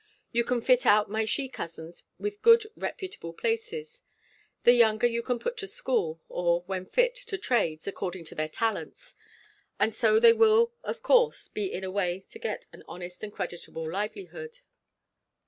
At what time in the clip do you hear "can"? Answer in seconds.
0.43-0.61, 5.21-5.37